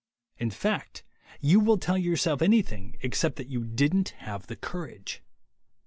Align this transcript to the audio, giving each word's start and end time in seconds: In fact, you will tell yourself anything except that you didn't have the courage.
In 0.39 0.49
fact, 0.49 1.03
you 1.41 1.59
will 1.59 1.77
tell 1.77 1.95
yourself 1.95 2.41
anything 2.41 2.97
except 3.01 3.35
that 3.35 3.49
you 3.49 3.63
didn't 3.63 4.15
have 4.17 4.47
the 4.47 4.55
courage. 4.55 5.21